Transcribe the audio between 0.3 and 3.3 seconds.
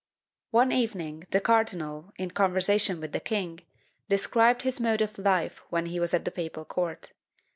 One evening the cardinal, in conversation with the